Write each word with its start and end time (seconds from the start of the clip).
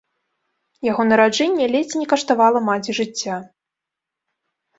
Яго 0.91 1.03
нараджэнне 1.11 1.65
ледзь 1.73 1.93
не 1.99 2.07
каштавала 2.15 2.59
маці 2.71 2.91
жыцця. 3.01 3.37